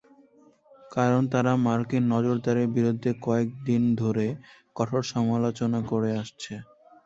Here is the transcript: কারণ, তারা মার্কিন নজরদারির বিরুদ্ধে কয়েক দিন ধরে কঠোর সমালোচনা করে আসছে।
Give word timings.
কারণ, 0.91 1.21
তারা 1.33 1.51
মার্কিন 1.65 2.03
নজরদারির 2.13 2.69
বিরুদ্ধে 2.77 3.11
কয়েক 3.25 3.49
দিন 3.67 3.81
ধরে 4.01 4.25
কঠোর 4.75 5.01
সমালোচনা 5.13 5.79
করে 5.91 6.09
আসছে। 6.21 6.53